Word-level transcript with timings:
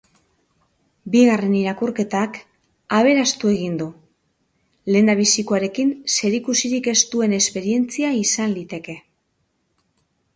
Bigarren 1.15 1.51
irakurketak 1.57 2.37
aberastu 2.99 3.51
egiten 3.51 3.75
du, 3.81 3.87
lehendabizikoarekin 4.95 5.91
zerikusirik 6.15 6.89
ez 6.93 6.97
duen 7.13 7.37
esperientzia 7.41 8.11
izan 8.23 8.57
liteke. 8.59 8.97